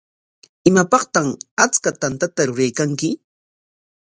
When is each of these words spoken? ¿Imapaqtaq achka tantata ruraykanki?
¿Imapaqtaq 0.69 1.27
achka 1.63 1.89
tantata 2.01 2.41
ruraykanki? 2.47 3.09